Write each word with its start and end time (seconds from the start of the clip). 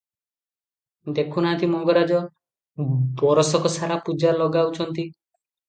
ଦେଖୁ 1.19 1.43
ନାହାନ୍ତି 1.47 1.69
ମଙ୍ଗରାଜ 1.75 2.23
ବରଷକସାରା 3.21 4.01
ପୂଜା 4.11 4.35
ଲଗାଉଛନ୍ତି। 4.43 5.09